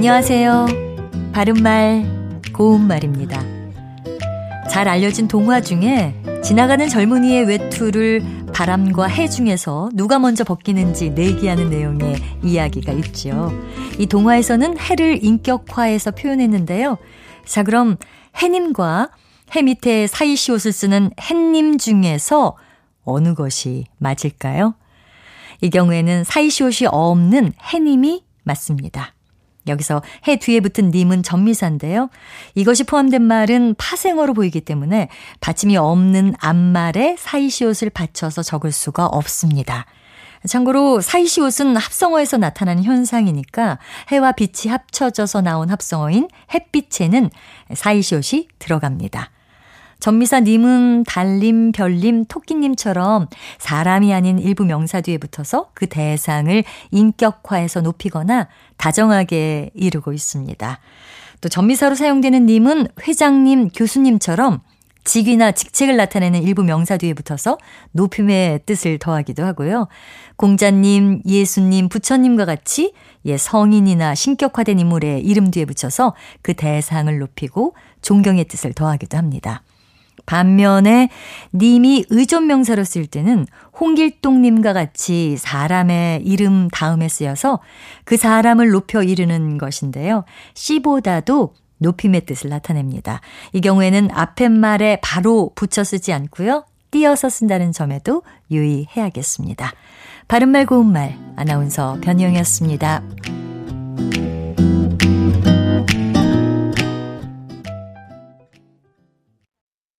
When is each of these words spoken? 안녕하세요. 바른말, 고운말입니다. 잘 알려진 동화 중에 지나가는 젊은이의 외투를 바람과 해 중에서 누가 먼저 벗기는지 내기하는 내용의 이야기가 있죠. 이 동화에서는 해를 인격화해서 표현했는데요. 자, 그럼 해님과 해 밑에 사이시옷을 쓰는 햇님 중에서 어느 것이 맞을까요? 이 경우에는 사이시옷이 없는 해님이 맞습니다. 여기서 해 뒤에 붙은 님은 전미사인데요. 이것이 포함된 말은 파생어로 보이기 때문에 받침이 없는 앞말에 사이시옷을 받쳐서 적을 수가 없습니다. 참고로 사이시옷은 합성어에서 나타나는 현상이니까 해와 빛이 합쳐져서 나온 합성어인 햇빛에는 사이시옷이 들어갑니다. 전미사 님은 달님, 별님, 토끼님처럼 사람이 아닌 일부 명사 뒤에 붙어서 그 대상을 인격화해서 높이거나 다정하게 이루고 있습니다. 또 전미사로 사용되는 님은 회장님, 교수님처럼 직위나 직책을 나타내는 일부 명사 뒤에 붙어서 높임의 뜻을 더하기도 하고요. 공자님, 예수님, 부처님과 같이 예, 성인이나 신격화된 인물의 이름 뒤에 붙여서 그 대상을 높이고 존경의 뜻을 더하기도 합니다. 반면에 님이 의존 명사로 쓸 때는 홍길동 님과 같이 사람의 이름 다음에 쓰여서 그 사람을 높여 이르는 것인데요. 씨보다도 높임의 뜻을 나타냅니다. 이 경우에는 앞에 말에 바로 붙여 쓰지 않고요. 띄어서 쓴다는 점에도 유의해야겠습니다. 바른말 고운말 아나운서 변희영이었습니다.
안녕하세요. 0.00 0.66
바른말, 1.34 2.40
고운말입니다. 2.54 3.38
잘 4.70 4.88
알려진 4.88 5.28
동화 5.28 5.60
중에 5.60 6.14
지나가는 6.42 6.88
젊은이의 6.88 7.44
외투를 7.44 8.22
바람과 8.54 9.08
해 9.08 9.28
중에서 9.28 9.90
누가 9.92 10.18
먼저 10.18 10.42
벗기는지 10.42 11.10
내기하는 11.10 11.68
내용의 11.68 12.16
이야기가 12.42 12.92
있죠. 12.92 13.52
이 13.98 14.06
동화에서는 14.06 14.78
해를 14.78 15.22
인격화해서 15.22 16.12
표현했는데요. 16.12 16.96
자, 17.44 17.62
그럼 17.62 17.98
해님과 18.36 19.10
해 19.54 19.60
밑에 19.60 20.06
사이시옷을 20.06 20.72
쓰는 20.72 21.10
햇님 21.20 21.76
중에서 21.76 22.56
어느 23.04 23.34
것이 23.34 23.84
맞을까요? 23.98 24.76
이 25.60 25.68
경우에는 25.68 26.24
사이시옷이 26.24 26.88
없는 26.90 27.52
해님이 27.70 28.24
맞습니다. 28.44 29.12
여기서 29.66 30.02
해 30.28 30.36
뒤에 30.36 30.60
붙은 30.60 30.90
님은 30.90 31.22
전미사인데요. 31.22 32.08
이것이 32.54 32.84
포함된 32.84 33.22
말은 33.22 33.74
파생어로 33.76 34.34
보이기 34.34 34.60
때문에 34.60 35.08
받침이 35.40 35.76
없는 35.76 36.34
앞말에 36.38 37.16
사이시옷을 37.18 37.90
받쳐서 37.90 38.42
적을 38.42 38.72
수가 38.72 39.06
없습니다. 39.06 39.86
참고로 40.46 41.00
사이시옷은 41.02 41.76
합성어에서 41.76 42.38
나타나는 42.38 42.84
현상이니까 42.84 43.78
해와 44.08 44.32
빛이 44.32 44.70
합쳐져서 44.70 45.42
나온 45.42 45.68
합성어인 45.68 46.28
햇빛에는 46.54 47.30
사이시옷이 47.74 48.48
들어갑니다. 48.58 49.30
전미사 50.00 50.40
님은 50.40 51.04
달님, 51.04 51.72
별님, 51.72 52.24
토끼님처럼 52.24 53.28
사람이 53.58 54.12
아닌 54.12 54.38
일부 54.38 54.64
명사 54.64 55.00
뒤에 55.00 55.18
붙어서 55.18 55.70
그 55.74 55.86
대상을 55.86 56.64
인격화해서 56.90 57.82
높이거나 57.82 58.48
다정하게 58.78 59.70
이루고 59.74 60.12
있습니다. 60.12 60.78
또 61.42 61.48
전미사로 61.48 61.94
사용되는 61.94 62.46
님은 62.46 62.88
회장님, 63.06 63.68
교수님처럼 63.68 64.60
직위나 65.04 65.52
직책을 65.52 65.96
나타내는 65.96 66.42
일부 66.42 66.62
명사 66.62 66.96
뒤에 66.96 67.14
붙어서 67.14 67.58
높임의 67.92 68.60
뜻을 68.66 68.98
더하기도 68.98 69.44
하고요. 69.44 69.88
공자님, 70.36 71.22
예수님, 71.26 71.88
부처님과 71.88 72.44
같이 72.44 72.92
예, 73.26 73.36
성인이나 73.36 74.14
신격화된 74.14 74.78
인물의 74.78 75.22
이름 75.22 75.50
뒤에 75.50 75.64
붙여서 75.64 76.14
그 76.42 76.54
대상을 76.54 77.18
높이고 77.18 77.74
존경의 78.02 78.44
뜻을 78.44 78.72
더하기도 78.72 79.16
합니다. 79.16 79.62
반면에 80.30 81.08
님이 81.52 82.04
의존 82.08 82.46
명사로 82.46 82.84
쓸 82.84 83.04
때는 83.06 83.46
홍길동 83.80 84.42
님과 84.42 84.72
같이 84.72 85.36
사람의 85.36 86.22
이름 86.24 86.68
다음에 86.68 87.08
쓰여서 87.08 87.58
그 88.04 88.16
사람을 88.16 88.70
높여 88.70 89.02
이르는 89.02 89.58
것인데요. 89.58 90.22
씨보다도 90.54 91.54
높임의 91.78 92.26
뜻을 92.26 92.48
나타냅니다. 92.48 93.20
이 93.52 93.60
경우에는 93.60 94.10
앞에 94.12 94.48
말에 94.48 95.00
바로 95.02 95.50
붙여 95.56 95.82
쓰지 95.82 96.12
않고요. 96.12 96.64
띄어서 96.92 97.28
쓴다는 97.28 97.72
점에도 97.72 98.22
유의해야겠습니다. 98.52 99.72
바른말 100.28 100.64
고운말 100.66 101.18
아나운서 101.34 101.98
변희영이었습니다. 102.02 103.02